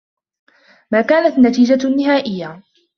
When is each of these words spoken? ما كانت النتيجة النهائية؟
ما 0.91 1.01
كانت 1.01 1.37
النتيجة 1.37 1.87
النهائية؟ 1.87 2.61